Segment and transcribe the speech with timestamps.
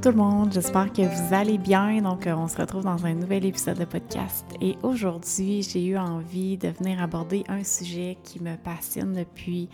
[0.00, 2.00] Tout le monde, j'espère que vous allez bien.
[2.02, 4.44] Donc, euh, on se retrouve dans un nouvel épisode de podcast.
[4.60, 9.68] Et aujourd'hui, j'ai eu envie de venir aborder un sujet qui me passionne depuis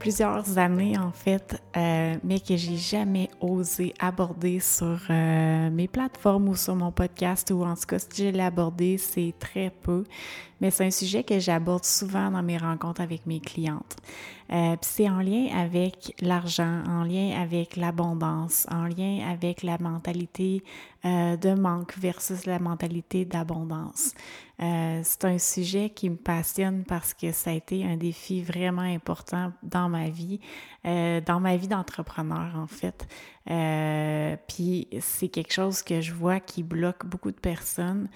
[0.00, 6.48] plusieurs années en fait, euh, mais que j'ai jamais osé aborder sur euh, mes plateformes
[6.48, 10.04] ou sur mon podcast, ou en tout cas, si je l'ai abordé, c'est très peu.
[10.60, 13.96] Mais c'est un sujet que j'aborde souvent dans mes rencontres avec mes clientes.
[14.52, 20.64] Euh, c'est en lien avec l'argent, en lien avec l'abondance, en lien avec la mentalité
[21.06, 24.12] euh, de manque versus la mentalité d'abondance.
[24.60, 28.82] Euh, c'est un sujet qui me passionne parce que ça a été un défi vraiment
[28.82, 30.40] important dans ma vie,
[30.84, 33.08] euh, dans ma vie d'entrepreneur en fait.
[34.46, 38.10] puis c'est quelque chose que je vois qui bloque beaucoup de personnes.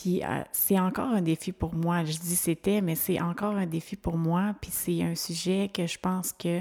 [0.00, 2.04] Puis c'est encore un défi pour moi.
[2.04, 4.54] Je dis c'était, mais c'est encore un défi pour moi.
[4.60, 6.60] Puis c'est un sujet que je pense que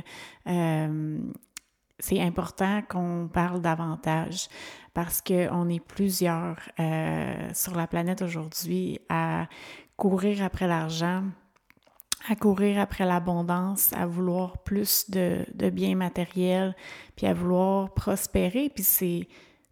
[2.00, 4.48] c'est important qu'on parle davantage
[4.94, 9.48] parce qu'on est plusieurs euh, sur la planète aujourd'hui à
[9.96, 11.24] courir après l'argent,
[12.28, 16.76] à courir après l'abondance, à vouloir plus de, de, biens matériels,
[17.16, 18.70] puis à vouloir prospérer.
[18.74, 19.28] Puis c'est,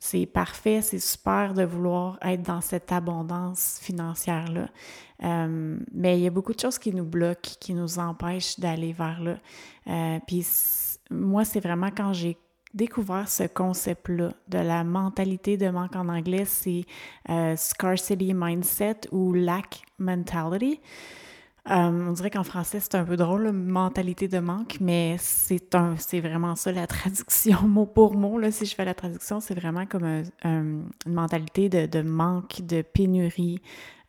[0.05, 4.67] c'est parfait, c'est super de vouloir être dans cette abondance financière-là.
[5.23, 8.93] Euh, mais il y a beaucoup de choses qui nous bloquent, qui nous empêchent d'aller
[8.93, 9.37] vers là.
[9.87, 10.45] Euh, puis
[11.09, 12.37] moi, c'est vraiment quand j'ai
[12.71, 16.85] découvert ce concept-là de la mentalité de manque en anglais, c'est
[17.29, 20.81] euh, scarcity mindset ou lack mentality.
[21.67, 25.95] Euh, on dirait qu'en français, c'est un peu drôle, mentalité de manque, mais c'est un,
[25.97, 28.37] c'est vraiment ça la traduction mot pour mot.
[28.37, 33.61] Là, si je fais la traduction, c'est vraiment comme une mentalité de, manque, de pénurie,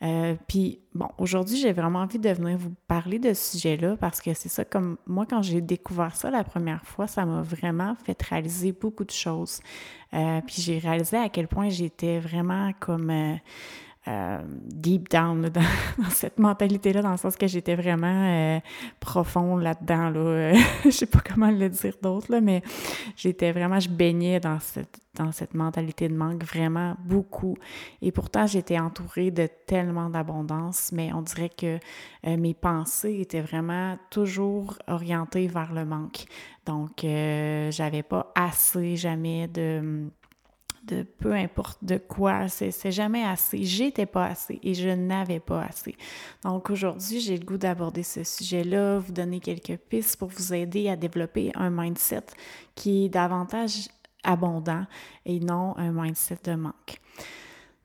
[0.03, 4.21] euh, puis, bon, aujourd'hui, j'ai vraiment envie de venir vous parler de ce sujet-là parce
[4.21, 7.95] que c'est ça, comme moi, quand j'ai découvert ça la première fois, ça m'a vraiment
[8.05, 9.61] fait réaliser beaucoup de choses.
[10.13, 13.39] Euh, puis j'ai réalisé à quel point j'étais vraiment comme...
[14.09, 15.49] Euh, deep down
[15.99, 18.61] dans, cette mentalité-là, dans le sens que j'étais vraiment euh,
[19.01, 20.11] profond là-dedans.
[20.11, 20.53] Là.
[20.85, 22.63] je sais pas comment le dire d'autre, mais
[23.17, 27.57] j'étais vraiment, je baignais dans cette, mentalité de manque vraiment beaucoup.
[28.01, 31.79] Et pourtant, j'étais entourée de tellement d'abondance, mais on dirait que
[32.29, 36.27] euh, mes pensées étaient vraiment toujours orientées vers le manque.
[36.65, 40.11] Donc, j'avais pas assez jamais de
[40.87, 43.65] de peu importe de quoi, c'est jamais assez.
[43.65, 45.97] J'étais pas assez et je n'avais pas assez.
[46.43, 50.89] Donc aujourd'hui, j'ai le goût d'aborder ce sujet-là, vous donner quelques pistes pour vous aider
[50.89, 52.27] à développer un mindset
[52.75, 53.89] qui est davantage
[54.23, 54.87] abondant
[55.25, 57.01] et non un mindset de manque.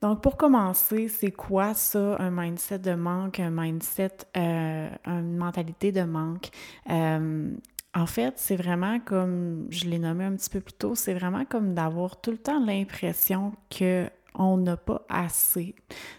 [0.02, 5.92] Donc, pour commencer, c'est quoi ça, un mindset de manque, un mindset, euh, une mentalité
[5.92, 6.50] de manque?
[6.90, 7.52] Euh,
[7.94, 11.44] en fait, c'est vraiment comme, je l'ai nommé un petit peu plus tôt, c'est vraiment
[11.44, 15.74] comme d'avoir tout le temps l'impression que on n'a pas assez.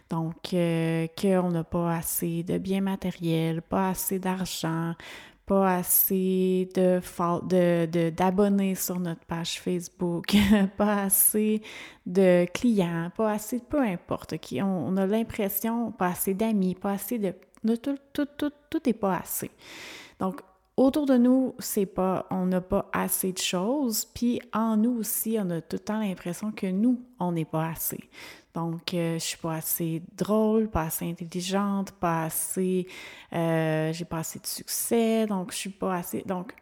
[0.09, 4.93] Donc, euh, qu'on n'a pas assez de biens matériels, pas assez d'argent,
[5.45, 10.35] pas assez de, d'abonnés sur notre page Facebook,
[10.77, 11.61] pas assez
[12.05, 14.61] de clients, pas assez, peu importe qui.
[14.61, 17.33] On, a l'impression, pas assez d'amis, pas assez de.
[17.65, 19.51] tout, tout, tout, tout n'est pas assez.
[20.19, 20.41] Donc,
[20.77, 25.37] autour de nous, c'est pas, on n'a pas assez de choses, puis en nous aussi,
[25.39, 28.09] on a tout le temps l'impression que nous, on n'est pas assez.
[28.53, 32.87] Donc, euh, je suis pas assez drôle, pas assez intelligente, pas assez,
[33.33, 36.21] euh, j'ai pas assez de succès, donc je suis pas assez.
[36.25, 36.53] Donc,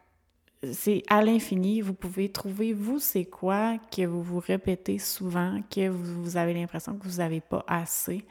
[0.72, 1.82] c'est à l'infini.
[1.82, 6.96] Vous pouvez trouver, vous, c'est quoi que vous vous répétez souvent, que vous, avez l'impression
[6.98, 8.24] que vous n'avez pas assez.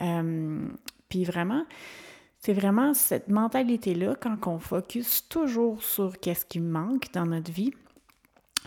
[0.00, 0.68] Euh,
[1.08, 1.64] puis vraiment,
[2.44, 7.72] c'est vraiment cette mentalité-là, quand on focus toujours sur qu'est-ce qui manque dans notre vie,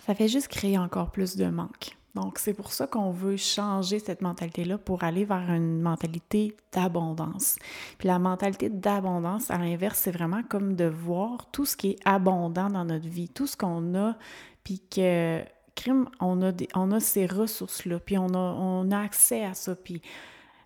[0.05, 1.97] ça fait juste créer encore plus de manque.
[2.13, 7.57] Donc, c'est pour ça qu'on veut changer cette mentalité-là pour aller vers une mentalité d'abondance.
[7.97, 11.99] Puis la mentalité d'abondance, à l'inverse, c'est vraiment comme de voir tout ce qui est
[12.05, 14.15] abondant dans notre vie, tout ce qu'on a,
[14.63, 15.41] puis que,
[15.75, 20.01] crime, on a, ces ressources-là, puis on a, on a accès à ça, puis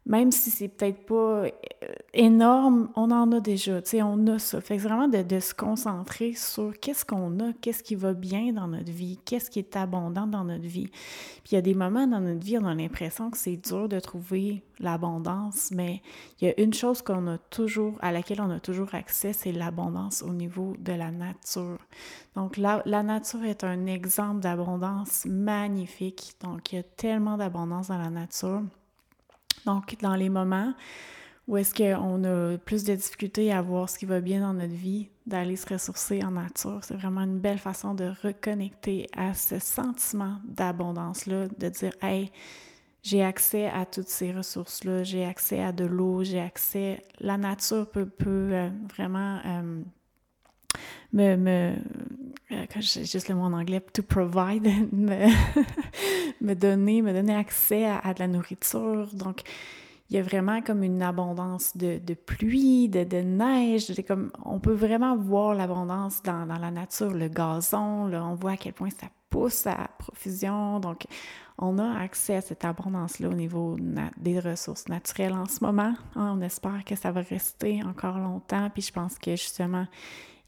[0.06, 1.13] même si c'est peut-être pas
[1.45, 1.50] euh,
[2.14, 4.62] énorme, on en a déjà, tu sais, on a ça.
[4.62, 8.68] Fait que vraiment de, se concentrer sur qu'est-ce qu'on a, qu'est-ce qui va bien dans
[8.68, 10.88] notre vie, qu'est-ce qui est abondant dans notre vie.
[11.44, 13.88] Puis il y a des moments dans notre vie, on a l'impression que c'est dur
[13.88, 16.02] de trouver l'abondance, mais
[16.40, 19.52] il y a une chose qu'on a toujours, à laquelle on a toujours accès, c'est
[19.52, 21.78] l'abondance au niveau de la nature.
[22.36, 26.34] Donc la, la nature est un exemple d'abondance magnifique.
[26.42, 28.62] Donc il y a tellement d'abondance dans la nature.
[29.66, 30.74] Donc, dans les moments
[31.50, 34.75] ou est-ce qu'on a plus de difficultés à voir ce qui va bien dans notre
[34.75, 36.80] vie, d'aller se ressourcer en nature?
[36.84, 42.31] C'est vraiment une belle façon de reconnecter à ce sentiment d'abondance-là, de dire, hey,
[43.01, 47.01] j'ai accès à toutes ces ressources-là, j'ai accès à de l'eau, j'ai accès.
[47.19, 49.81] La nature peut, euh, vraiment euh,
[51.13, 51.74] me, me
[52.51, 55.30] euh, j'ai juste le mot en anglais, to provide, me,
[56.42, 59.10] me donner, me donner accès à, à, de la nourriture.
[59.13, 59.42] Donc,
[60.10, 63.94] il y a vraiment comme une abondance de, pluie, de, neige.
[64.08, 68.74] Comme, on peut vraiment voir l'abondance dans, la nature, le gazon, on voit à quel
[68.74, 70.80] point ça pousse à profusion.
[70.80, 71.06] Donc,
[71.60, 73.78] on a accès à cette abondance-là au niveau
[74.18, 75.94] des ressources naturelles en ce moment.
[76.16, 76.36] Hein.
[76.38, 78.70] on espère que ça va rester encore longtemps.
[78.72, 79.86] Puis je pense que justement,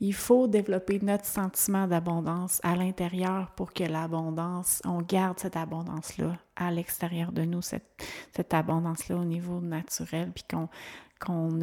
[0.01, 6.37] il faut développer notre sentiment d'abondance à l'intérieur pour que l'abondance, on garde cette abondance-là
[6.55, 10.67] à l'extérieur de nous, cette, abondance-là au niveau naturel, puis qu'on
[11.23, 11.61] qu'on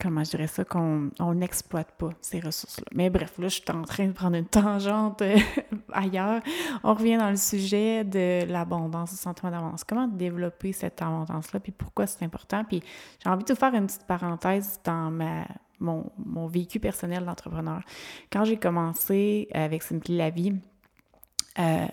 [0.00, 2.86] comment je dirais ça, qu'on n'exploite pas ces ressources-là.
[2.94, 5.36] Mais bref, là, je suis en train de prendre une tangente euh,
[5.92, 6.40] ailleurs.
[6.84, 9.84] On revient dans le sujet de l'abondance, du sentiment d'abondance.
[9.84, 12.64] Comment développer cette abondance-là, puis pourquoi c'est important?
[12.64, 12.82] Puis
[13.22, 15.44] j'ai envie de faire une petite parenthèse dans ma,
[15.80, 17.82] mon, mon vécu personnel d'entrepreneur.
[18.32, 20.54] Quand j'ai commencé avec Simply la vie,
[21.58, 21.86] euh,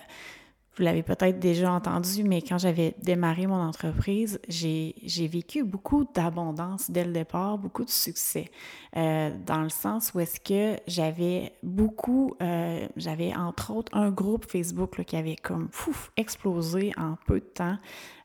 [0.77, 6.92] vous l'avez peut-être déjà entendu, mais quand j'avais démarré mon entreprise, j'ai vécu beaucoup d'abondance
[6.92, 8.51] dès le départ, beaucoup de succès,
[8.98, 14.45] euh, dans le sens où est-ce que j'avais beaucoup, euh, j'avais entre autres un groupe
[14.50, 17.77] Facebook qui avait comme fouf, explosé en peu de temps.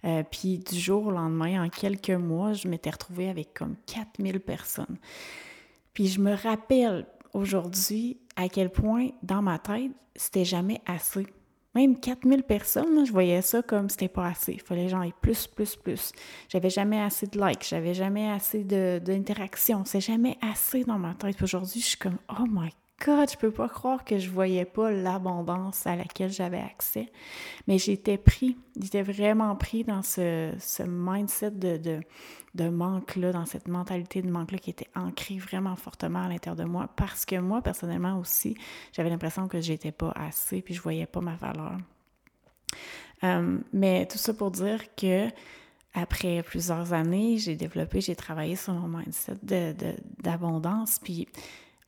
[0.05, 4.41] Euh, puis du jour au lendemain, en quelques mois, je m'étais retrouvée avec comme 4000
[4.41, 4.97] personnes.
[5.95, 11.27] Puis je me rappelle aujourd'hui à quel point dans ma tête, c'était jamais assez.
[11.75, 14.55] Même 4000 personnes, je voyais ça comme c'était pas assez.
[14.55, 16.13] Il fallait genre plus, plus, plus.
[16.49, 19.85] J'avais jamais assez de likes, j'avais jamais assez d'interactions.
[19.85, 21.41] C'est jamais assez dans ma tête.
[21.43, 22.71] Aujourd'hui, je suis comme, oh my
[23.05, 27.11] God, je peux pas croire que je voyais pas l'abondance à laquelle j'avais accès.
[27.67, 30.53] Mais j'étais pris, j'étais vraiment pris dans ce,
[30.87, 36.57] mindset de, manque-là, dans cette mentalité de manque-là qui était ancrée vraiment fortement à l'intérieur
[36.57, 36.89] de moi.
[36.97, 38.55] Parce que moi, personnellement aussi,
[38.93, 41.79] j'avais l'impression que j'étais pas assez, puis je voyais pas ma valeur.
[43.25, 45.29] Euh, mais tout ça pour dire que
[45.95, 49.37] après plusieurs années, j'ai développé, j'ai travaillé sur mon mindset
[50.19, 51.27] d'abondance, puis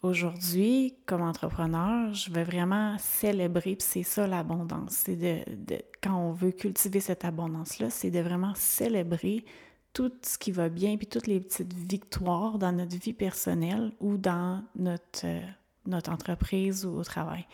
[0.02, 5.04] Aujourd'hui, comme entrepreneur, je veux vraiment célébrer, puis c'est ça l'abondance.
[5.04, 9.44] C'est de, quand on veut cultiver cette abondance-là, c'est de vraiment célébrer
[9.92, 14.16] tout ce qui va bien, puis toutes les petites victoires dans notre vie personnelle ou
[14.16, 15.40] dans notre, euh,
[15.86, 17.46] notre entreprise ou au travail.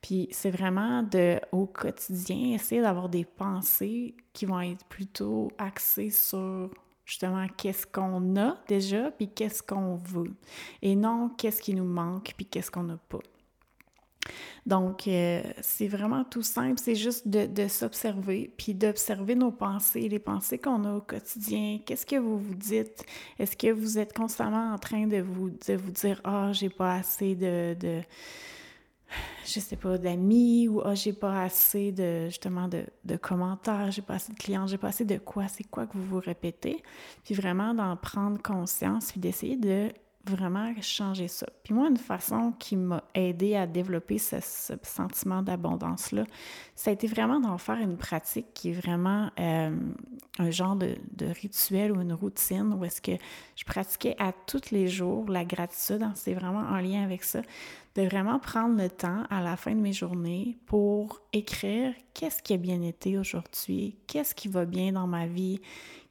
[0.00, 6.10] Puis c'est vraiment de, au quotidien, essayer d'avoir des pensées qui vont être plutôt axées
[6.10, 6.70] sur
[7.04, 10.34] justement qu'est-ce qu'on a déjà, puis qu'est-ce qu'on veut.
[10.82, 13.20] Et non qu'est-ce qui nous manque, puis qu'est-ce qu'on n'a pas.
[14.64, 20.18] Donc, euh, c'est vraiment tout simple, c'est juste de, s'observer, puis d'observer nos pensées, les
[20.18, 21.80] pensées qu'on a au quotidien.
[21.84, 23.04] Qu'est-ce que vous vous dites?
[23.38, 26.94] Est-ce que vous êtes constamment en train de vous, de vous dire «Ah, j'ai pas
[26.94, 28.00] assez de
[29.44, 34.02] je sais pas, d'amis ou ah, j'ai pas assez de justement de, de commentaires, j'ai
[34.02, 36.82] pas assez de clients, j'ai pas assez de quoi, c'est quoi que vous vous répétez?
[37.24, 39.90] Puis vraiment d'en prendre conscience puis d'essayer de
[40.26, 41.46] vraiment changer ça.
[41.62, 44.36] Puis moi, une façon qui m'a aidé à développer ce,
[44.82, 46.24] sentiment d'abondance-là,
[46.74, 49.76] ça a été vraiment d'en faire une pratique qui est vraiment euh,
[50.38, 53.12] un genre de, de, rituel ou une routine où est-ce que
[53.56, 56.02] je pratiquais à tous les jours la gratitude.
[56.02, 57.42] Hein, c'est vraiment en lien avec ça,
[57.94, 62.54] de vraiment prendre le temps à la fin de mes journées pour écrire qu'est-ce qui
[62.54, 65.60] a bien été aujourd'hui, qu'est-ce qui va bien dans ma vie,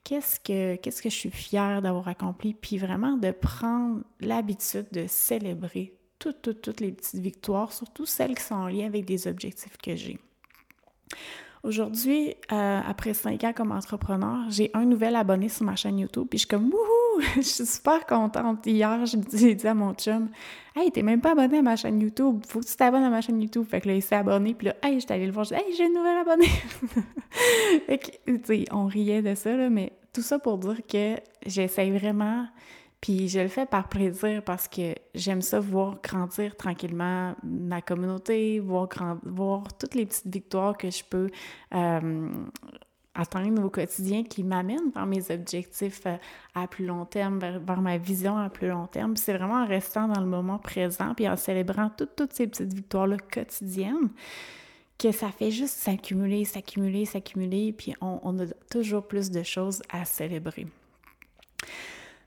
[0.04, 5.06] qu'est-ce que, qu'est-ce que je suis fière d'avoir accompli, puis vraiment de prendre l'habitude de
[5.08, 9.28] célébrer toutes, toutes, toutes les petites victoires, surtout celles qui sont en lien avec des
[9.28, 10.20] objectifs que j'ai.
[11.64, 16.28] Aujourd'hui, euh, après cinq ans comme entrepreneur, j'ai un nouvel abonné sur ma chaîne YouTube,
[16.30, 17.03] puis je suis comme wouhou,
[17.36, 18.66] je suis super contente.
[18.66, 20.30] Hier, j'ai dit à mon chum,
[20.76, 23.22] hey, t'es même pas abonné à ma chaîne YouTube, faut que tu t'abonnes à ma
[23.22, 23.66] chaîne YouTube.
[23.70, 25.76] Fait que là, il s'est abonné, puis là, hey, j'étais allée le voir, dis, hey,
[25.76, 26.48] j'ai un nouvel abonné.
[27.88, 31.16] fait que, tu sais, on riait de ça, là, mais tout ça pour dire que
[31.46, 32.46] j'essaye vraiment
[33.04, 38.62] puis je le fais par plaisir parce que j'aime ça voir grandir tranquillement ma communauté,
[38.62, 38.88] voir,
[39.24, 41.30] voir toutes les petites victoires que je peux
[41.76, 42.30] euh,
[43.16, 46.18] atteindre au quotidien qui m'amènent vers mes objectifs euh,
[46.56, 49.16] à plus long terme, vers, ma vision à plus long terme.
[49.18, 52.74] C'est vraiment en restant dans le moment présent puis en célébrant toutes, toutes ces petites
[52.74, 54.10] victoires-là quotidiennes
[54.98, 59.82] que ça fait juste s'accumuler, s'accumuler, s'accumuler, puis on, on a toujours plus de choses
[59.92, 60.68] à célébrer.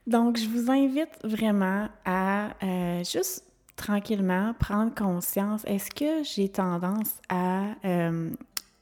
[0.07, 3.45] Donc, je vous invite vraiment à euh, juste
[3.77, 5.65] tranquillement prendre conscience.
[5.67, 8.31] Est-ce que j'ai tendance à euh,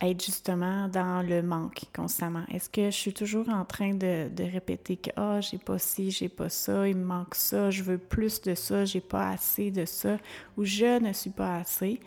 [0.01, 2.45] être justement dans le manque constamment?
[2.53, 6.11] Est-ce que je suis toujours en train de, répéter que ah, oh, j'ai pas ci,
[6.11, 9.71] j'ai pas ça, il me manque ça, je veux plus de ça, j'ai pas assez
[9.71, 10.19] de ça,
[10.57, 12.01] ou je ne suis pas assez?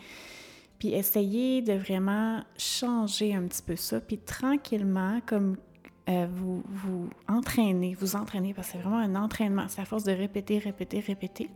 [0.78, 5.56] Puis essayer de vraiment changer un petit peu ça, puis tranquillement, comme
[6.08, 9.66] euh, vous vous entraînez, vous entraînez, parce que c'est vraiment un entraînement.
[9.68, 11.50] C'est à force de répéter, répéter, répéter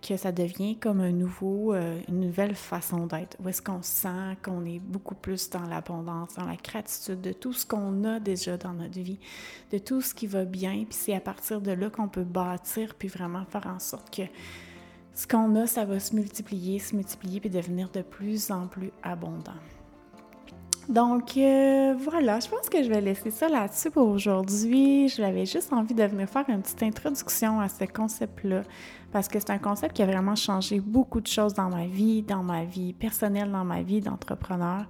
[0.00, 3.36] que ça devient comme nouveau, euh, une nouvelle façon d'être.
[3.42, 7.52] Où est-ce qu'on sent qu'on est beaucoup plus dans l'abondance, dans la gratitude de tout
[7.52, 9.18] ce qu'on a déjà dans notre vie,
[9.70, 10.84] de tout ce qui va bien.
[10.88, 14.22] Puis c'est à partir de là qu'on peut bâtir, puis vraiment faire en sorte que
[15.14, 18.90] ce qu'on a, ça va se multiplier, se multiplier, puis devenir de plus en plus
[19.02, 19.52] abondant.
[20.90, 25.08] Donc euh, voilà, je pense que je vais laisser ça là-dessus pour aujourd'hui.
[25.08, 28.62] J'avais juste envie de venir faire une petite introduction à ce concept-là
[29.12, 32.22] parce que c'est un concept qui a vraiment changé beaucoup de choses dans ma vie,
[32.22, 34.84] dans ma vie personnelle, dans ma vie d'entrepreneur.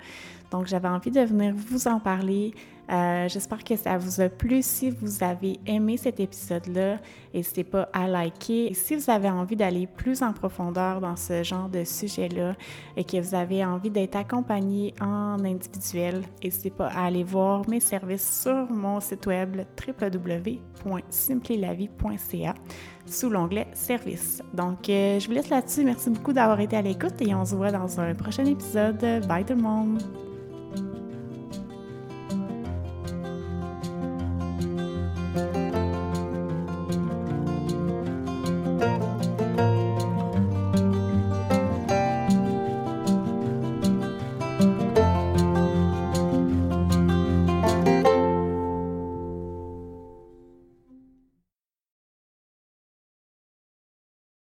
[0.51, 2.55] Donc j'avais envie de venir vous en parler,
[2.91, 4.63] euh, j'espère que ça vous a plu.
[4.63, 6.99] Si vous avez aimé cet épisode-là,
[7.33, 8.75] n'hésitez pas à liker.
[8.75, 12.57] si vous avez envie d'aller plus en profondeur dans ce genre de sujet-là
[12.97, 17.79] et que vous avez envie d'être accompagné en individuel, n'hésitez pas à aller voir mes
[17.81, 22.55] services sur mon site web www.simplylavie.ca
[23.07, 24.43] sous l'onglet Services.
[24.55, 25.85] Donc, euh, je vous laisse là-dessus.
[25.85, 29.27] Merci beaucoup d'avoir été à l'écoute et on se voit dans un prochain épisode.
[29.27, 30.03] Bye tout le monde!